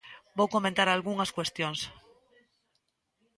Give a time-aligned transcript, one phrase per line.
[0.37, 1.79] Vou comentar algunhas cuestións.